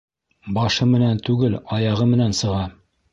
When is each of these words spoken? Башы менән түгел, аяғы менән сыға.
Башы 0.55 0.87
менән 0.93 1.21
түгел, 1.27 1.57
аяғы 1.77 2.09
менән 2.15 2.33
сыға. 2.39 2.63